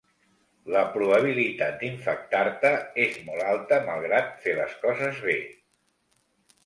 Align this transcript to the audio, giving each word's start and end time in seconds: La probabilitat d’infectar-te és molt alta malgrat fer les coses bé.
La 0.75 0.79
probabilitat 0.93 1.75
d’infectar-te 1.83 2.71
és 3.05 3.21
molt 3.29 3.47
alta 3.51 3.81
malgrat 3.91 4.35
fer 4.47 4.57
les 4.61 4.75
coses 4.87 5.21
bé. 5.27 5.41